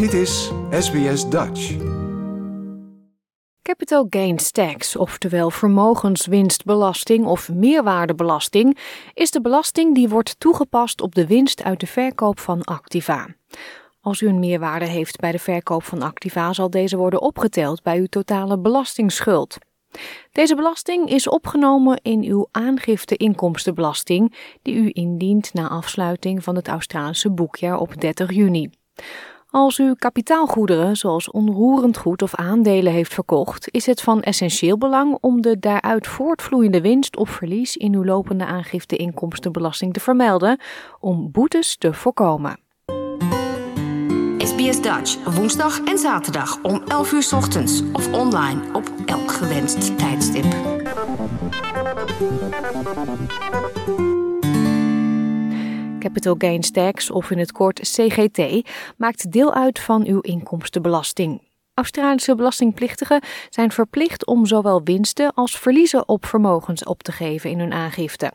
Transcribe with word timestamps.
Dit 0.00 0.12
is 0.12 0.50
SBS 0.70 1.28
Dutch. 1.28 1.76
Capital 3.62 4.06
Gains 4.10 4.50
Tax, 4.50 4.96
oftewel 4.96 5.50
vermogenswinstbelasting 5.50 7.26
of 7.26 7.48
meerwaardebelasting, 7.48 8.78
is 9.14 9.30
de 9.30 9.40
belasting 9.40 9.94
die 9.94 10.08
wordt 10.08 10.40
toegepast 10.40 11.00
op 11.00 11.14
de 11.14 11.26
winst 11.26 11.62
uit 11.62 11.80
de 11.80 11.86
verkoop 11.86 12.38
van 12.38 12.62
activa. 12.62 13.26
Als 14.00 14.20
u 14.20 14.28
een 14.28 14.38
meerwaarde 14.38 14.86
heeft 14.86 15.18
bij 15.18 15.32
de 15.32 15.38
verkoop 15.38 15.82
van 15.82 16.02
activa, 16.02 16.52
zal 16.52 16.70
deze 16.70 16.96
worden 16.96 17.20
opgeteld 17.20 17.82
bij 17.82 17.98
uw 17.98 18.06
totale 18.06 18.58
belastingsschuld. 18.58 19.58
Deze 20.32 20.54
belasting 20.54 21.10
is 21.10 21.28
opgenomen 21.28 22.00
in 22.02 22.22
uw 22.22 22.48
aangifte 22.50 23.16
inkomstenbelasting 23.16 24.34
die 24.62 24.74
u 24.74 24.90
indient 24.92 25.54
na 25.54 25.68
afsluiting 25.68 26.44
van 26.44 26.56
het 26.56 26.68
Australische 26.68 27.30
boekjaar 27.30 27.78
op 27.78 28.00
30 28.00 28.32
juni. 28.32 28.70
Als 29.50 29.78
u 29.78 29.94
kapitaalgoederen 29.94 30.96
zoals 30.96 31.30
onroerend 31.30 31.96
goed 31.96 32.22
of 32.22 32.34
aandelen 32.34 32.92
heeft 32.92 33.14
verkocht, 33.14 33.68
is 33.70 33.86
het 33.86 34.00
van 34.00 34.22
essentieel 34.22 34.78
belang 34.78 35.18
om 35.20 35.40
de 35.40 35.58
daaruit 35.58 36.06
voortvloeiende 36.06 36.80
winst 36.80 37.16
of 37.16 37.30
verlies 37.30 37.76
in 37.76 37.94
uw 37.94 38.04
lopende 38.04 38.44
aangifte 38.44 38.96
inkomstenbelasting 38.96 39.92
te 39.92 40.00
vermelden 40.00 40.60
om 41.00 41.30
boetes 41.30 41.76
te 41.76 41.92
voorkomen. 41.92 42.58
SBS 44.38 44.82
Dutch, 44.82 45.34
woensdag 45.34 45.80
en 45.84 45.98
zaterdag 45.98 46.62
om 46.62 46.82
11 46.86 47.12
uur 47.12 47.28
ochtends 47.34 47.82
of 47.92 48.12
online 48.12 48.60
op 48.72 48.92
elk 49.06 49.30
gewenst 49.32 49.98
tijdstip. 49.98 50.44
Capital 56.00 56.34
Gains 56.38 56.70
Tax, 56.70 57.10
of 57.10 57.30
in 57.30 57.38
het 57.38 57.52
kort 57.52 57.80
CGT, 57.80 58.68
maakt 58.96 59.32
deel 59.32 59.54
uit 59.54 59.78
van 59.78 60.04
uw 60.06 60.20
inkomstenbelasting. 60.20 61.42
Australische 61.74 62.34
belastingplichtigen 62.34 63.22
zijn 63.48 63.72
verplicht 63.72 64.26
om 64.26 64.46
zowel 64.46 64.82
winsten 64.82 65.34
als 65.34 65.58
verliezen 65.58 66.08
op 66.08 66.26
vermogens 66.26 66.84
op 66.84 67.02
te 67.02 67.12
geven 67.12 67.50
in 67.50 67.58
hun 67.58 67.72
aangifte. 67.72 68.32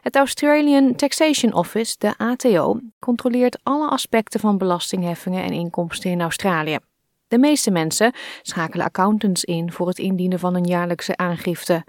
Het 0.00 0.16
Australian 0.16 0.94
Taxation 0.94 1.52
Office, 1.52 1.94
de 1.98 2.14
ATO, 2.16 2.80
controleert 2.98 3.58
alle 3.62 3.88
aspecten 3.88 4.40
van 4.40 4.58
belastingheffingen 4.58 5.44
en 5.44 5.52
inkomsten 5.52 6.10
in 6.10 6.20
Australië. 6.20 6.78
De 7.28 7.38
meeste 7.38 7.70
mensen 7.70 8.12
schakelen 8.42 8.86
accountants 8.86 9.44
in 9.44 9.72
voor 9.72 9.86
het 9.86 9.98
indienen 9.98 10.38
van 10.38 10.54
een 10.54 10.66
jaarlijkse 10.66 11.16
aangifte. 11.16 11.84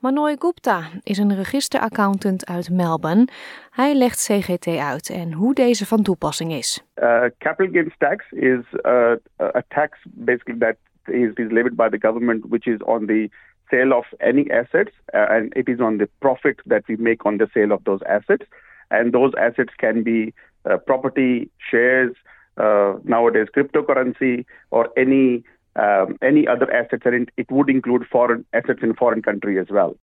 Manoy 0.00 0.36
Gupta 0.38 0.80
is 1.02 1.18
een 1.18 1.34
registeraccountant 1.34 2.46
uit 2.46 2.70
Melbourne. 2.70 3.28
Hij 3.70 3.94
legt 3.94 4.18
CGT 4.26 4.66
uit 4.66 5.10
en 5.10 5.32
hoe 5.32 5.54
deze 5.54 5.86
van 5.86 6.02
toepassing 6.02 6.52
is. 6.52 6.84
Uh, 6.96 7.24
capital 7.38 7.72
gains 7.72 7.94
tax 7.98 8.30
is 8.30 8.64
uh, 8.82 9.12
a 9.38 9.62
tax 9.68 9.98
basically 10.04 10.58
that 10.58 10.76
is, 11.04 11.32
is 11.34 11.50
levied 11.50 11.76
by 11.76 11.88
the 11.88 12.06
government, 12.06 12.44
which 12.48 12.66
is 12.66 12.80
on 12.82 13.06
the 13.06 13.28
sale 13.68 13.96
of 13.96 14.06
any 14.16 14.50
assets, 14.50 14.90
uh, 15.14 15.30
and 15.30 15.56
it 15.56 15.68
is 15.68 15.78
on 15.78 15.96
the 15.96 16.08
profit 16.18 16.60
that 16.64 16.82
we 16.86 16.96
make 16.96 17.26
on 17.26 17.36
the 17.36 17.48
sale 17.52 17.72
of 17.72 17.84
those 17.84 18.02
assets. 18.08 18.46
And 18.88 19.12
those 19.12 19.32
assets 19.36 19.74
can 19.76 20.02
be 20.02 20.32
uh, 20.64 20.76
property, 20.86 21.50
shares, 21.70 22.14
uh, 22.56 22.92
nowadays 23.04 23.48
cryptocurrency, 23.56 24.44
or 24.70 24.88
any 24.96 25.42
um, 25.74 26.16
any 26.18 26.46
other 26.46 26.72
assets. 26.72 27.04
And 27.04 27.30
it, 27.34 27.50
would 27.50 27.68
include 27.68 28.04
foreign 28.04 28.44
assets 28.50 28.82
in 28.82 28.94
foreign 28.94 29.22
country 29.22 29.58
as 29.58 29.68
well. 29.68 29.96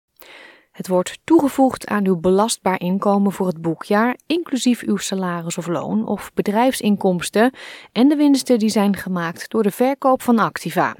Het 0.73 0.89
wordt 0.89 1.19
toegevoegd 1.25 1.87
aan 1.87 2.07
uw 2.07 2.21
belastbaar 2.21 2.81
inkomen 2.81 3.33
voor 3.33 3.47
het 3.47 3.63
boekjaar, 3.63 4.17
inclusief 4.27 4.83
uw 4.83 4.97
salaris 4.97 5.59
of 5.59 5.67
loon 5.67 6.07
of 6.07 6.31
bedrijfsinkomsten 6.35 7.51
en 7.93 8.09
de 8.09 8.17
winsten 8.17 8.59
die 8.59 8.69
zijn 8.69 8.97
gemaakt 8.97 9.51
door 9.51 9.63
de 9.63 9.71
verkoop 9.71 10.23
van 10.23 10.39
activa. 10.39 10.95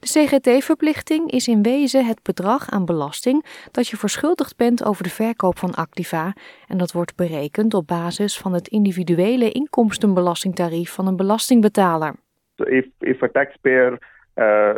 De 0.00 0.08
CGT-verplichting 0.08 1.30
is 1.30 1.48
in 1.48 1.62
wezen 1.62 2.06
het 2.06 2.22
bedrag 2.22 2.70
aan 2.70 2.84
belasting 2.84 3.44
dat 3.70 3.88
je 3.88 3.96
verschuldigd 3.96 4.56
bent 4.56 4.84
over 4.84 5.02
de 5.02 5.10
verkoop 5.10 5.58
van 5.58 5.74
activa 5.74 6.32
en 6.66 6.78
dat 6.78 6.92
wordt 6.92 7.16
berekend 7.16 7.74
op 7.74 7.86
basis 7.86 8.38
van 8.38 8.52
het 8.52 8.68
individuele 8.68 9.50
inkomstenbelastingtarief 9.50 10.92
van 10.92 11.06
een 11.06 11.16
belastingbetaler. 11.16 12.14
So 12.58 12.64
if, 12.68 12.86
if 13.00 13.22
a 13.22 13.28
taxpayer 13.28 13.98
uh, 14.36 14.74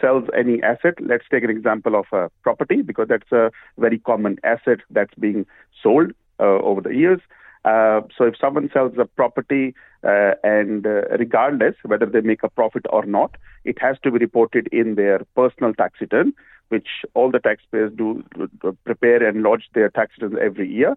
sells 0.00 0.24
any 0.36 0.62
asset, 0.62 0.94
let's 1.00 1.24
take 1.30 1.44
an 1.44 1.50
example 1.50 1.96
of 1.96 2.06
a 2.12 2.30
property 2.42 2.82
because 2.82 3.08
that's 3.08 3.32
a 3.32 3.50
very 3.78 3.98
common 3.98 4.38
asset 4.44 4.80
that's 4.90 5.14
being 5.14 5.46
sold 5.82 6.12
uh, 6.40 6.44
over 6.44 6.80
the 6.80 6.94
years. 6.94 7.20
Uh, 7.64 8.02
so 8.16 8.24
if 8.24 8.34
someone 8.38 8.68
sells 8.72 8.92
a 8.98 9.06
property 9.06 9.74
uh, 10.06 10.32
and 10.42 10.86
uh, 10.86 11.02
regardless 11.18 11.74
whether 11.84 12.04
they 12.04 12.20
make 12.20 12.42
a 12.42 12.48
profit 12.50 12.84
or 12.90 13.06
not, 13.06 13.36
it 13.64 13.78
has 13.80 13.96
to 14.02 14.10
be 14.10 14.18
reported 14.18 14.68
in 14.70 14.96
their 14.96 15.20
personal 15.34 15.72
tax 15.72 15.98
return, 16.00 16.34
which 16.68 16.88
all 17.14 17.30
the 17.30 17.38
taxpayers 17.38 17.90
do 17.96 18.22
prepare 18.84 19.26
and 19.26 19.42
lodge 19.42 19.64
their 19.72 19.88
tax 19.88 20.12
returns 20.20 20.38
every 20.42 20.70
year. 20.70 20.94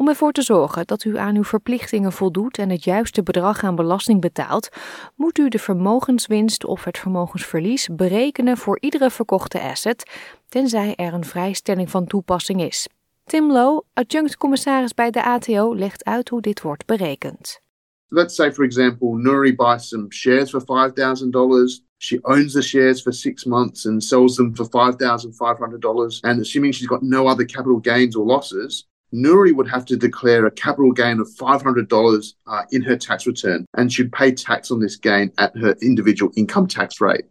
Om 0.00 0.08
ervoor 0.08 0.32
te 0.32 0.42
zorgen 0.42 0.86
dat 0.86 1.04
u 1.04 1.16
aan 1.18 1.36
uw 1.36 1.44
verplichtingen 1.44 2.12
voldoet 2.12 2.58
en 2.58 2.70
het 2.70 2.84
juiste 2.84 3.22
bedrag 3.22 3.64
aan 3.64 3.74
belasting 3.74 4.20
betaalt, 4.20 4.68
moet 5.16 5.38
u 5.38 5.48
de 5.48 5.58
vermogenswinst 5.58 6.64
of 6.64 6.84
het 6.84 6.98
vermogensverlies 6.98 7.88
berekenen 7.92 8.56
voor 8.56 8.78
iedere 8.80 9.10
verkochte 9.10 9.60
asset, 9.60 10.10
tenzij 10.48 10.94
er 10.94 11.12
een 11.12 11.24
vrijstelling 11.24 11.90
van 11.90 12.06
toepassing 12.06 12.62
is. 12.62 12.88
Tim 13.24 13.52
Lowe, 13.52 13.84
adjunct-commissaris 13.94 14.94
bij 14.94 15.10
de 15.10 15.24
ATO, 15.24 15.74
legt 15.74 16.04
uit 16.04 16.28
hoe 16.28 16.40
dit 16.40 16.60
wordt 16.60 16.86
berekend. 16.86 17.60
Let's 18.08 18.34
say, 18.34 18.52
for 18.52 18.64
example, 18.64 19.08
Nuri 19.16 19.54
buys 19.54 19.88
some 19.88 20.06
shares 20.08 20.50
for 20.50 20.62
$5,000. 20.62 21.80
She 21.96 22.18
owns 22.22 22.52
the 22.52 22.62
shares 22.62 23.02
for 23.02 23.12
six 23.12 23.44
months 23.44 23.86
and 23.86 24.04
sells 24.04 24.34
them 24.36 24.56
for 24.56 24.66
$5,500. 24.66 26.20
And 26.20 26.40
assuming 26.40 26.74
she's 26.74 26.88
got 26.88 27.02
no 27.02 27.26
other 27.26 27.46
capital 27.46 27.80
gains 27.82 28.16
or 28.16 28.26
losses, 28.26 28.89
Nuri 29.12 29.52
would 29.52 29.70
have 29.70 29.84
to 29.84 29.96
declare 29.96 30.46
a 30.46 30.50
capital 30.50 30.92
gain 30.92 31.20
of 31.20 31.28
$500 31.28 32.34
uh, 32.46 32.62
in 32.68 32.82
her 32.82 32.96
tax 32.96 33.26
return 33.26 33.64
and 33.72 33.92
should 33.92 34.12
pay 34.12 34.32
tax 34.32 34.70
on 34.70 34.80
this 34.80 34.98
gain 35.00 35.32
at 35.36 35.56
her 35.56 35.74
individual 35.80 36.30
income 36.34 36.66
tax 36.66 37.00
rate. 37.00 37.24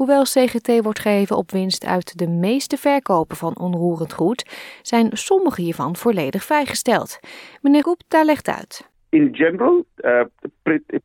Hoewel 0.00 0.24
CGT 0.24 0.82
wordt 0.82 0.98
gegeven 0.98 1.36
op 1.36 1.50
winst 1.50 1.84
uit 1.84 2.18
de 2.18 2.28
meeste 2.28 2.76
verkopen 2.76 3.36
van 3.36 3.58
onroerend 3.58 4.12
goed, 4.12 4.44
zijn 4.82 5.10
sommige 5.12 5.60
hiervan 5.60 5.96
volledig 5.96 6.44
vrijgesteld. 6.44 7.18
Meneer 7.60 7.82
Roep, 7.82 8.02
daar 8.08 8.24
legt 8.24 8.48
uit. 8.48 8.88
In 9.12 9.34
general, 9.34 9.84
uh, 10.04 10.24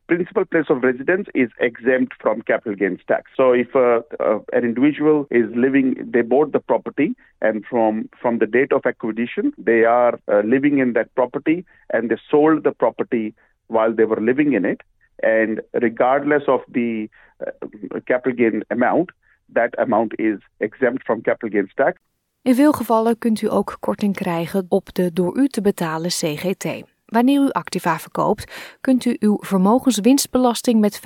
principal 0.07 0.45
place 0.45 0.65
of 0.69 0.83
residence 0.83 1.27
is 1.33 1.49
exempt 1.59 2.13
from 2.21 2.43
capital 2.43 2.75
gains 2.75 2.99
tax. 3.07 3.31
So, 3.35 3.51
if 3.51 3.75
uh, 3.75 4.01
uh, 4.19 4.39
an 4.53 4.63
individual 4.63 5.25
is 5.31 5.45
living, 5.55 5.95
they 6.13 6.21
bought 6.21 6.51
the 6.51 6.59
property, 6.59 7.15
and 7.41 7.65
from 7.65 8.07
from 8.21 8.37
the 8.37 8.45
date 8.45 8.71
of 8.71 8.85
acquisition, 8.85 9.53
they 9.57 9.85
are 9.85 10.19
uh, 10.31 10.41
living 10.45 10.77
in 10.77 10.93
that 10.93 11.15
property, 11.15 11.65
and 11.89 12.11
they 12.11 12.17
sold 12.29 12.63
the 12.63 12.73
property 12.73 13.33
while 13.67 13.91
they 13.91 14.05
were 14.05 14.21
living 14.21 14.53
in 14.53 14.65
it, 14.65 14.81
and 15.23 15.61
regardless 15.73 16.43
of 16.47 16.61
the 16.67 17.09
uh, 17.41 17.99
capital 18.05 18.33
gain 18.33 18.61
amount, 18.69 19.09
that 19.49 19.73
amount 19.79 20.13
is 20.19 20.37
exempt 20.59 21.03
from 21.05 21.21
capital 21.21 21.49
gains 21.49 21.73
tax. 21.73 21.99
In 22.41 22.55
veel 22.55 22.71
gevallen 22.71 23.17
kunt 23.17 23.41
u 23.41 23.51
ook 23.51 23.77
korting 23.79 24.15
krijgen 24.15 24.65
op 24.69 24.93
de 24.93 25.13
door 25.13 25.37
u 25.37 25.47
te 25.47 25.61
betalen 25.61 26.09
CGT. 26.09 26.94
Wanneer 27.05 27.41
u 27.41 27.49
activa 27.49 27.99
verkoopt, 27.99 28.51
kunt 28.81 29.05
u 29.05 29.15
uw 29.19 29.37
vermogenswinstbelasting 29.41 30.79
met 30.79 30.99
50% 30.99 31.01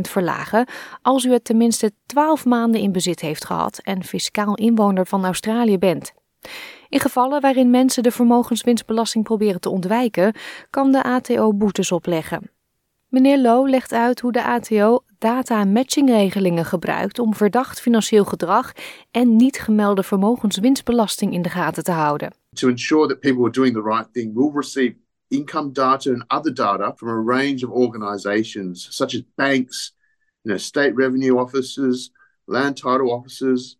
verlagen 0.00 0.66
als 1.02 1.24
u 1.24 1.32
het 1.32 1.44
tenminste 1.44 1.92
12 2.06 2.44
maanden 2.44 2.80
in 2.80 2.92
bezit 2.92 3.20
heeft 3.20 3.44
gehad 3.44 3.78
en 3.78 4.04
fiscaal 4.04 4.54
inwoner 4.54 5.06
van 5.06 5.24
Australië 5.24 5.78
bent. 5.78 6.12
In 6.88 7.00
gevallen 7.00 7.40
waarin 7.40 7.70
mensen 7.70 8.02
de 8.02 8.10
vermogenswinstbelasting 8.10 9.24
proberen 9.24 9.60
te 9.60 9.70
ontwijken, 9.70 10.34
kan 10.70 10.92
de 10.92 11.02
ATO 11.02 11.54
boetes 11.54 11.92
opleggen. 11.92 12.50
Meneer 13.08 13.38
Low 13.38 13.68
legt 13.68 13.92
uit 13.92 14.20
hoe 14.20 14.32
de 14.32 14.44
ATO 14.44 15.04
data 15.18 15.64
matchingregelingen 15.64 16.64
gebruikt 16.64 17.18
om 17.18 17.34
verdacht 17.34 17.80
financieel 17.80 18.24
gedrag 18.24 18.72
en 19.10 19.36
niet 19.36 19.60
gemelde 19.60 20.02
vermogenswinstbelasting 20.02 21.32
in 21.32 21.42
de 21.42 21.48
gaten 21.48 21.84
te 21.84 21.92
houden. 21.92 22.32
To 22.52 22.68
ensure 22.68 23.06
that 23.06 23.20
people 23.20 23.42
are 23.42 23.50
doing 23.50 23.74
the 23.74 23.82
right 23.82 24.12
thing, 24.12 24.34
we'll 24.34 24.52
receive 24.54 24.94
income 25.30 25.72
data 25.72 26.10
and 26.10 26.24
other 26.30 26.50
data 26.50 26.94
from 26.96 27.08
a 27.08 27.20
range 27.20 27.62
of 27.62 27.70
organizations 27.70 28.88
such 28.90 29.14
as 29.14 29.22
banks, 29.36 29.92
you 30.44 30.52
know, 30.52 30.58
state 30.58 30.94
revenue 30.94 31.38
offices, 31.38 32.10
land 32.46 32.76
title 32.76 33.12
offices, 33.12 33.76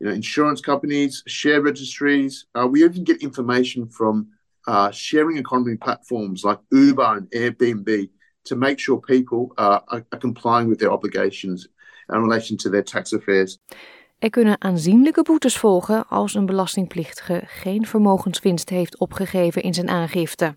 you 0.00 0.06
know, 0.06 0.12
insurance 0.12 0.60
companies, 0.60 1.22
share 1.26 1.60
registries. 1.60 2.46
Uh, 2.54 2.66
we 2.66 2.84
even 2.84 3.04
get 3.04 3.22
information 3.22 3.88
from 3.88 4.28
uh, 4.66 4.90
sharing 4.90 5.36
economy 5.36 5.76
platforms 5.76 6.44
like 6.44 6.58
Uber 6.70 7.16
and 7.16 7.30
Airbnb 7.30 8.08
to 8.44 8.56
make 8.56 8.78
sure 8.78 9.00
people 9.00 9.52
uh, 9.56 9.80
are, 9.88 10.18
complying 10.18 10.68
with 10.68 10.78
their 10.78 10.92
obligations 10.92 11.68
in 12.12 12.22
relation 12.22 12.56
to 12.56 12.70
their 12.70 12.82
tax 12.82 13.12
affairs. 13.12 13.58
Er 14.18 14.30
kunnen 14.30 14.60
aanzienlijke 14.60 15.22
boetes 15.22 15.58
volgen 15.58 16.06
als 16.08 16.34
een 16.34 16.46
belastingplichtige 16.46 17.42
geen 17.46 17.86
vermogenswinst 17.86 18.68
heeft 18.68 18.98
opgegeven 18.98 19.62
in 19.62 19.74
zijn 19.74 19.88
aangifte. 19.88 20.56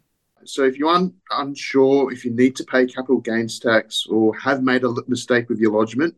So 0.49 0.63
if 0.63 0.77
you're 0.77 0.89
un- 0.89 1.13
unsure 1.31 2.11
if 2.11 2.25
you 2.25 2.31
need 2.31 2.55
to 2.57 2.63
pay 2.63 2.85
capital 2.85 3.19
gains 3.19 3.59
tax 3.59 4.05
or 4.07 4.35
have 4.37 4.63
made 4.63 4.83
a 4.83 4.93
mistake 5.07 5.49
with 5.49 5.59
your 5.59 5.71
lodgement, 5.71 6.15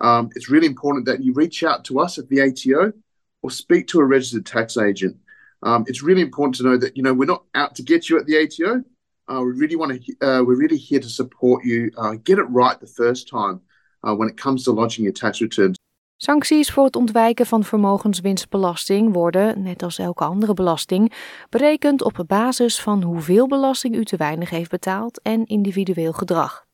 um, 0.00 0.30
it's 0.34 0.50
really 0.50 0.66
important 0.66 1.06
that 1.06 1.22
you 1.22 1.32
reach 1.32 1.62
out 1.62 1.84
to 1.86 2.00
us 2.00 2.18
at 2.18 2.28
the 2.28 2.40
ATO 2.42 2.92
or 3.42 3.50
speak 3.50 3.86
to 3.88 4.00
a 4.00 4.04
registered 4.04 4.44
tax 4.44 4.76
agent. 4.76 5.16
Um, 5.62 5.84
it's 5.86 6.02
really 6.02 6.22
important 6.22 6.56
to 6.56 6.64
know 6.64 6.76
that 6.76 6.96
you 6.96 7.02
know 7.02 7.14
we're 7.14 7.26
not 7.26 7.44
out 7.54 7.74
to 7.76 7.82
get 7.82 8.08
you 8.08 8.18
at 8.18 8.26
the 8.26 8.38
ATO. 8.38 8.82
Uh, 9.28 9.40
we 9.42 9.52
really 9.52 9.76
want 9.76 10.02
to. 10.04 10.12
Uh, 10.20 10.42
we're 10.42 10.56
really 10.56 10.76
here 10.76 11.00
to 11.00 11.08
support 11.08 11.64
you. 11.64 11.90
Uh, 11.96 12.14
get 12.24 12.38
it 12.38 12.44
right 12.44 12.78
the 12.80 12.86
first 12.86 13.28
time 13.28 13.60
uh, 14.02 14.14
when 14.14 14.28
it 14.28 14.36
comes 14.36 14.64
to 14.64 14.72
lodging 14.72 15.04
your 15.04 15.12
tax 15.12 15.40
returns. 15.40 15.76
Sancties 16.24 16.70
voor 16.70 16.84
het 16.84 16.96
ontwijken 16.96 17.46
van 17.46 17.64
vermogenswinstbelasting 17.64 19.12
worden, 19.12 19.62
net 19.62 19.82
als 19.82 19.98
elke 19.98 20.24
andere 20.24 20.54
belasting, 20.54 21.12
berekend 21.48 22.02
op 22.02 22.24
basis 22.26 22.80
van 22.80 23.02
hoeveel 23.02 23.46
belasting 23.46 23.96
u 23.96 24.04
te 24.04 24.16
weinig 24.16 24.50
heeft 24.50 24.70
betaald 24.70 25.20
en 25.22 25.46
individueel 25.46 26.12
gedrag. 26.12 26.66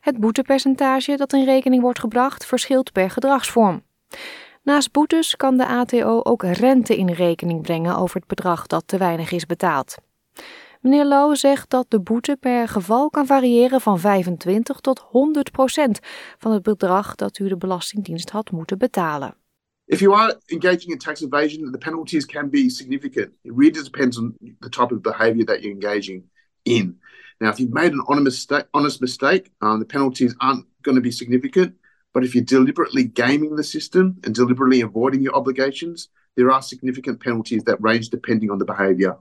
Het 0.00 0.18
boetepercentage 0.18 1.16
dat 1.16 1.32
in 1.32 1.44
rekening 1.44 1.82
wordt 1.82 1.98
gebracht 1.98 2.46
verschilt 2.46 2.92
per 2.92 3.10
gedragsvorm. 3.10 3.82
Naast 4.62 4.92
boetes 4.92 5.36
kan 5.36 5.56
de 5.56 5.66
ATO 5.66 6.20
ook 6.22 6.42
rente 6.42 6.96
in 6.96 7.10
rekening 7.10 7.62
brengen 7.62 7.96
over 7.96 8.16
het 8.16 8.28
bedrag 8.28 8.66
dat 8.66 8.82
te 8.86 8.98
weinig 8.98 9.30
is 9.30 9.46
betaald. 9.46 9.96
Meneer 10.86 11.06
Lowe 11.06 11.36
zegt 11.36 11.70
dat 11.70 11.86
de 11.88 12.00
boete 12.00 12.36
per 12.40 12.68
geval 12.68 13.10
kan 13.10 13.26
variëren 13.26 13.80
van 13.80 14.00
25 14.00 14.80
tot 14.80 14.98
100 14.98 15.50
procent 15.50 16.00
van 16.38 16.52
het 16.52 16.62
bedrag 16.62 17.14
dat 17.14 17.38
u 17.38 17.48
de 17.48 17.56
Belastingdienst 17.56 18.30
had 18.30 18.50
moeten 18.50 18.78
betalen. 18.78 19.34
If 19.84 20.00
you 20.00 20.14
are 20.14 20.40
engaging 20.46 20.90
in 20.92 20.98
tax 20.98 21.22
evasion, 21.22 21.70
the 21.70 21.78
penalties 21.78 22.26
can 22.26 22.50
be 22.50 22.70
significant. 22.70 23.28
It 23.42 23.52
really 23.56 23.82
depends 23.82 24.18
on 24.18 24.36
the 24.58 24.68
type 24.68 24.94
of 24.94 25.00
behavior 25.00 25.44
that 25.44 25.62
you're 25.62 25.74
engaging 25.74 26.24
in. 26.62 27.00
Now, 27.38 27.50
if 27.50 27.58
you've 27.58 27.80
made 27.82 27.92
an 27.92 28.04
honest 28.70 29.00
mistake, 29.00 29.50
um, 29.60 29.78
the 29.78 29.86
penalties 29.86 30.34
aren't 30.38 30.64
going 30.82 30.96
to 30.96 31.02
be 31.02 31.12
significant. 31.12 31.74
But 32.12 32.24
if 32.24 32.32
you're 32.34 32.44
deliberately 32.44 33.04
gaming 33.12 33.56
the 33.56 33.64
system 33.64 34.14
and 34.22 34.34
deliberately 34.34 34.82
avoiding 34.82 35.22
your 35.22 35.34
obligations, 35.34 36.08
there 36.34 36.50
are 36.50 36.62
significant 36.62 37.18
penalties 37.18 37.62
that 37.64 37.80
range 37.80 38.08
depending 38.08 38.50
on 38.50 38.58
the 38.58 38.64
behavior. 38.64 39.16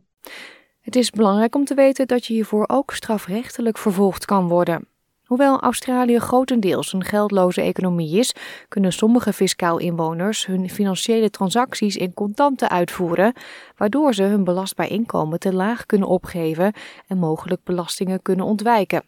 Het 0.86 0.96
is 0.96 1.10
belangrijk 1.10 1.56
om 1.56 1.66
te 1.66 1.74
weten 1.74 2.08
dat 2.08 2.26
je 2.26 2.34
hiervoor 2.34 2.66
ook 2.68 2.94
strafrechtelijk 2.94 3.78
vervolgd 3.78 4.26
kan 4.26 4.48
worden. 4.48 4.88
Hoewel 5.24 5.60
Australië 5.60 6.20
grotendeels 6.20 6.94
een 6.94 7.04
geldloze 7.04 7.62
economie 7.62 8.20
is, 8.20 8.36
kunnen 8.68 8.94
sommige 8.94 9.34
fiscaal 9.34 9.78
inwoners 9.78 10.46
hun 10.46 10.70
financiële 10.70 11.30
transacties 11.30 11.96
in 11.96 12.14
contanten 12.14 12.70
uitvoeren, 12.70 13.34
waardoor 13.78 14.14
ze 14.14 14.24
hun 14.24 14.44
belastbaar 14.44 14.90
inkomen 14.90 15.40
te 15.40 15.54
laag 15.54 15.86
kunnen 15.86 16.08
opgeven 16.08 16.74
en 17.08 17.18
mogelijk 17.18 17.64
belastingen 17.64 18.22
kunnen 18.22 18.46
ontwijken. 18.46 19.04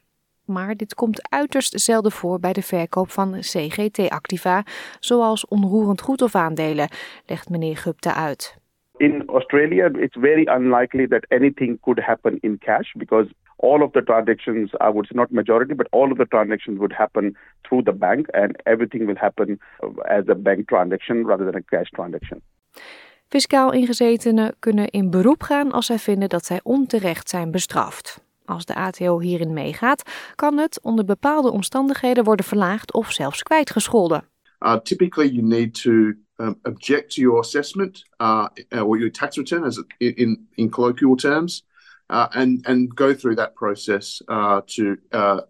Maar 0.46 0.76
dit 0.76 0.96
komt 0.96 1.30
uiterst 1.30 1.80
zelden 1.80 2.12
voor 2.12 2.40
bij 2.40 2.54
de 2.54 2.64
verkoop 2.64 3.12
van 3.12 3.40
CGT-activa, 3.40 4.64
zoals 5.00 5.48
onroerend 5.48 6.02
goed 6.02 6.22
of 6.22 6.36
aandelen, 6.36 6.90
legt 7.26 7.50
meneer 7.50 7.78
Gupta 7.78 8.14
uit. 8.14 8.58
In 9.00 9.24
Australia, 9.30 9.90
it's 9.96 10.16
very 10.16 10.46
unlikely 10.48 11.06
that 11.08 11.24
anything 11.30 11.80
could 11.84 12.00
happen 12.00 12.40
in 12.42 12.58
cash 12.58 12.94
because 12.98 13.28
all 13.60 13.84
of 13.84 13.92
the 13.92 14.02
transactions, 14.02 14.72
I 14.82 14.90
would 14.90 15.08
say 15.08 15.16
not 15.16 15.32
majority, 15.32 15.76
but 15.76 15.88
all 15.92 16.12
of 16.12 16.18
the 16.18 16.26
transactions 16.26 16.80
would 16.80 16.94
happen 16.94 17.38
through 17.62 17.84
the 17.84 17.94
bank 17.94 18.28
and 18.34 18.62
everything 18.66 19.06
will 19.06 19.18
happen 19.18 19.60
as 20.10 20.28
a 20.28 20.36
bank 20.36 20.68
transaction 20.68 21.26
rather 21.26 21.46
than 21.46 21.56
a 21.56 21.62
cash 21.62 21.90
transaction. 21.92 22.42
Fiscaal 23.30 23.72
ingezetenen 23.74 24.56
kunnen 24.60 24.88
in 24.88 25.10
beroep 25.10 25.42
gaan 25.44 25.72
als 25.72 25.86
zij 25.86 26.00
vinden 26.00 26.30
dat 26.30 26.46
zij 26.46 26.60
onterecht 26.64 27.30
zijn 27.30 27.52
bestraft. 27.52 28.26
Als 28.46 28.66
de 28.66 28.76
ATO 28.76 29.20
hierin 29.20 29.54
meegaat, 29.54 30.32
kan 30.36 30.58
het 30.58 30.82
onder 30.82 31.06
bepaalde 31.06 31.52
omstandigheden 31.52 32.24
worden 32.24 32.46
verlaagd 32.46 32.94
of 32.94 33.12
zelfs 33.12 33.44
kwijtgescholden. 33.44 34.24
Uh, 34.60 34.76
typically, 34.76 35.30
you 35.30 35.48
need 35.48 35.82
to 35.82 36.14
um, 36.40 36.56
object 36.66 37.14
to 37.14 37.22
your 37.22 37.40
assessment 37.42 38.04
uh, 38.20 38.48
or 38.72 38.98
your 38.98 39.10
tax 39.10 39.38
return, 39.38 39.64
as 39.64 39.80
in 40.00 40.48
in 40.56 40.70
colloquial 40.70 41.16
terms, 41.16 41.64
uh, 42.10 42.28
and 42.34 42.66
and 42.66 42.96
go 42.96 43.14
through 43.14 43.36
that 43.36 43.56
process 43.56 44.22
uh, 44.28 44.62
to 44.68 44.98
uh, 45.12 45.42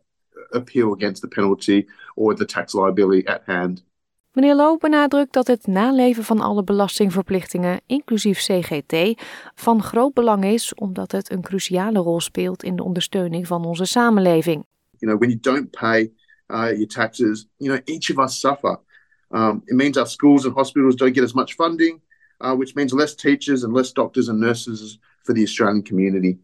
appeal 0.54 0.94
against 0.94 1.22
the 1.22 1.28
penalty 1.28 1.88
or 2.16 2.36
the 2.36 2.46
tax 2.46 2.74
liability 2.74 3.28
at 3.28 3.44
hand. 3.46 3.84
Meneer 4.32 4.56
Loop 4.56 4.80
benadrukt 4.80 5.34
dat 5.34 5.48
het 5.48 5.68
naleven 5.68 6.24
van 6.24 6.40
alle 6.40 6.64
belastingverplichtingen, 6.64 7.82
inclusief 7.86 8.40
CGT, 8.40 9.22
van 9.56 9.84
groot 9.84 10.14
belang 10.14 10.46
is 10.46 10.74
omdat 10.74 11.12
het 11.12 11.32
een 11.32 11.42
cruciale 11.42 12.00
rol 12.00 12.20
speelt 12.20 12.64
in 12.64 12.76
de 12.76 12.84
ondersteuning 12.84 13.48
van 13.48 13.66
onze 13.66 13.86
samenleving. 13.86 14.66
You 14.98 15.12
know, 15.12 15.20
when 15.20 15.30
you 15.30 15.40
don't 15.40 15.72
pay 15.72 16.12
uh, 16.50 16.72
your 16.72 16.88
taxes, 16.88 17.48
you 17.58 17.74
know, 17.74 17.96
each 17.96 18.18
of 18.18 18.26
us 18.26 18.40
suffer. 18.40 18.80
Um, 19.30 19.62
it 19.66 19.76
means 19.76 19.98
our 19.98 20.08
schools 20.08 20.46
and 20.46 20.56
hospitals 20.56 20.96
don't 20.96 21.14
get 21.14 21.24
as 21.24 21.34
much 21.34 21.54
funding, 21.54 22.02
uh, 22.40 22.56
which 22.56 22.74
means 22.74 22.92
less 22.92 23.16
teachers 23.16 23.64
and 23.64 23.74
less 23.74 23.92
doctors 23.92 24.30
and 24.30 24.40
nurses 24.40 25.00
for 25.24 25.34
the 25.34 25.42
Australian 25.42 25.84
community. 25.84 26.38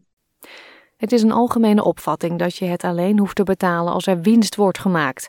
Het 0.96 1.12
is 1.12 1.22
een 1.22 1.32
algemene 1.32 1.84
opvatting 1.84 2.38
dat 2.38 2.56
je 2.56 2.64
het 2.64 2.84
alleen 2.84 3.18
hoeft 3.18 3.36
te 3.36 3.42
betalen 3.42 3.92
als 3.92 4.06
er 4.06 4.20
winst 4.20 4.56
wordt 4.56 4.78
gemaakt. 4.78 5.28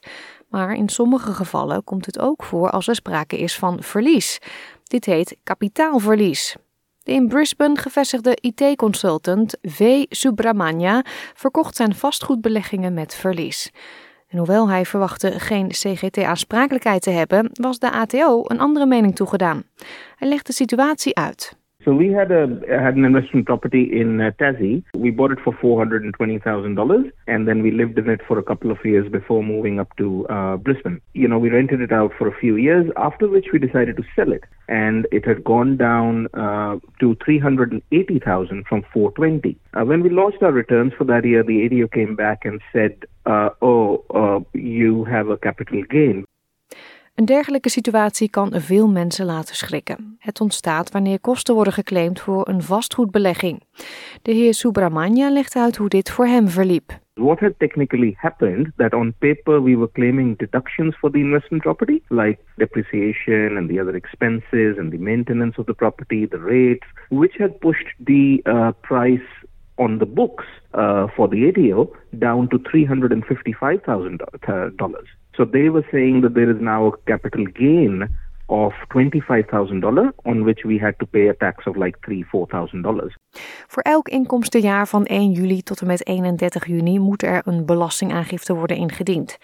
Maar 0.50 0.76
in 0.76 0.90
sommige 0.90 1.34
gevallen 1.34 1.84
komt 1.84 2.06
het 2.06 2.20
ook 2.20 2.44
voor 2.44 2.70
als 2.70 2.88
er 2.88 2.96
sprake 2.96 3.38
is 3.38 3.56
van 3.56 3.84
verlies. 3.84 4.40
Dit 4.84 5.06
heet 5.06 5.38
kapitaalverlies. 5.44 6.56
De 7.04 7.12
in 7.12 7.28
Brisbane 7.28 7.78
gevestigde 7.78 8.38
IT-consultant 8.42 9.58
V. 9.62 10.06
Subramania 10.10 11.04
verkocht 11.34 11.76
zijn 11.76 11.96
vastgoedbeleggingen 11.96 12.94
met 12.94 13.16
verlies. 13.16 13.72
En 14.36 14.42
hoewel 14.42 14.70
hij 14.70 14.86
verwachtte 14.86 15.40
geen 15.40 15.68
CGT-aansprakelijkheid 15.68 17.02
te 17.02 17.10
hebben, 17.10 17.50
was 17.54 17.80
de 17.80 17.92
ATO 17.92 18.44
een 18.44 18.60
andere 18.60 18.86
mening 18.86 19.16
toegedaan. 19.16 19.64
Hij 20.16 20.28
legt 20.28 20.46
de 20.46 20.54
situatie 20.54 21.16
uit. 21.16 21.58
So 21.86 21.94
we 21.94 22.12
had 22.12 22.32
a 22.32 22.48
had 22.68 22.96
an 22.96 23.06
investment 23.06 23.46
property 23.46 23.88
in 24.02 24.20
uh, 24.20 24.32
Tassie. 24.40 24.84
We 24.96 25.12
bought 25.12 25.32
it 25.32 25.38
for 25.44 25.56
four 25.62 25.78
hundred 25.78 26.04
and 26.04 26.16
twenty 26.16 26.40
thousand 26.40 26.74
dollars, 26.74 27.06
and 27.28 27.48
then 27.48 27.62
we 27.62 27.70
lived 27.70 28.00
in 28.00 28.10
it 28.10 28.22
for 28.28 28.40
a 28.40 28.44
couple 28.44 28.72
of 28.72 28.84
years 28.84 29.08
before 29.08 29.44
moving 29.44 29.80
up 29.80 29.96
to 29.98 30.26
uh, 30.28 30.58
Brisbane. 30.58 31.00
You 31.14 31.28
know, 31.28 31.38
we 31.38 31.50
rented 31.50 31.82
it 31.82 31.92
out 31.92 32.12
for 32.18 32.28
a 32.28 32.36
few 32.36 32.56
years. 32.56 32.92
After 32.98 33.28
which 33.28 33.50
we 33.54 33.60
decided 33.60 33.98
to 33.98 34.04
sell 34.16 34.32
it, 34.32 34.46
and 34.68 35.06
it 35.12 35.28
had 35.28 35.44
gone 35.44 35.78
down 35.78 36.26
uh, 36.34 36.80
to 37.02 37.16
three 37.24 37.38
hundred 37.38 37.72
and 37.72 37.84
eighty 37.92 38.18
thousand 38.18 38.66
from 38.66 38.84
four 38.92 39.12
twenty. 39.12 39.56
Uh, 39.76 39.86
when 39.86 40.02
we 40.02 40.10
launched 40.10 40.42
our 40.42 40.52
returns 40.52 40.92
for 40.98 41.04
that 41.04 41.24
year, 41.24 41.44
the 41.44 41.66
ADO 41.66 41.88
came 41.90 42.16
back 42.16 42.46
and 42.46 42.62
said, 42.74 43.06
uh, 43.28 43.50
"Oh, 43.62 44.04
uh, 44.10 44.40
you 44.58 45.04
have 45.04 45.30
a 45.30 45.38
capital 45.38 45.84
gain." 45.84 46.26
Een 47.16 47.26
dergelijke 47.26 47.70
situatie 47.70 48.30
kan 48.30 48.52
veel 48.54 48.88
mensen 48.88 49.26
laten 49.26 49.56
schrikken. 49.56 50.18
Het 50.20 50.42
ontstaat 50.42 50.92
wanneer 50.92 51.20
kosten 51.20 51.56
worden 51.56 51.74
geclaimd 51.74 52.22
voor 52.22 52.48
een 52.48 52.62
vastgoedbelegging. 52.62 53.64
De 54.22 54.32
heer 54.32 54.54
Subramania 54.54 55.30
legt 55.30 55.56
uit 55.56 55.76
hoe 55.76 55.90
dit 55.90 56.12
voor 56.12 56.26
hem 56.26 56.48
verliep. 56.48 57.00
What 57.14 57.40
had 57.40 57.54
technically 57.58 58.14
happened 58.18 58.72
that 58.76 58.94
on 58.94 59.14
paper 59.20 59.64
we 59.64 59.78
were 59.78 59.92
claiming 59.92 60.38
deductions 60.38 60.98
for 60.98 61.12
the 61.12 61.18
investment 61.18 61.62
property, 61.62 62.00
like 62.08 62.38
depreciation 62.56 63.58
and 63.58 63.70
the 63.70 63.82
other 63.82 63.96
expenses 63.96 64.78
and 64.78 64.92
the 64.92 65.00
maintenance 65.00 65.60
of 65.60 65.66
the 65.66 65.74
property, 65.74 66.28
the 66.28 66.38
rates, 66.38 66.86
which 67.10 67.38
had 67.38 67.60
pushed 67.60 67.88
the 68.06 68.42
uh, 68.46 68.72
price 68.82 69.46
on 69.76 69.98
the 69.98 70.06
books 70.06 70.46
uh, 70.74 71.08
for 71.16 71.30
the 71.30 71.48
ADO 71.48 71.94
down 72.12 72.48
to 72.50 72.60
$355,000. 72.60 75.25
So 75.36 75.46
they 75.46 75.70
were 75.70 75.88
saying 75.92 76.22
that 76.22 76.34
there 76.34 76.50
is 76.50 76.60
now 76.60 76.88
a 76.88 76.98
capital 77.04 77.46
gain 77.54 78.10
of 78.46 78.74
$25,000 78.90 80.14
on 80.24 80.44
which 80.44 80.64
we 80.64 80.80
had 80.80 81.00
to 81.00 81.06
pay 81.06 81.28
a 81.30 81.34
tax 81.34 81.66
of 81.66 81.76
like 81.76 81.98
$3,000, 82.02 82.26
$4,000. 82.26 83.16
Voor 83.68 83.82
elk 83.82 84.08
inkomstenjaar 84.10 84.88
van 84.88 85.06
1 85.06 85.32
juli 85.32 85.62
tot 85.62 85.82
en 85.82 85.88
met 85.88 86.08
31 86.08 86.66
juni 86.66 87.00
moet 87.00 87.24
er 87.24 87.42
een 87.46 87.66
belastingaangifte 87.66 88.54
worden 88.54 88.78
ingediend. 88.78 89.38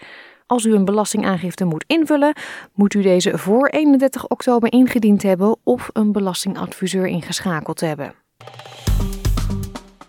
Als 0.46 0.64
u 0.64 0.74
een 0.74 0.84
belastingaangifte 0.84 1.64
moet 1.64 1.84
invullen, 1.86 2.34
moet 2.74 2.94
u 2.94 3.02
deze 3.02 3.38
voor 3.38 3.68
31 3.68 4.28
oktober 4.28 4.72
ingediend 4.72 5.22
hebben 5.22 5.56
of 5.64 5.90
een 5.92 6.12
belastingadviseur 6.12 7.06
ingeschakeld 7.06 7.80
hebben. 7.80 8.14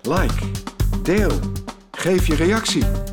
Like, 0.02 0.46
deel, 1.04 1.32
geef 1.92 2.28
je 2.28 2.36
reactie. 2.36 3.13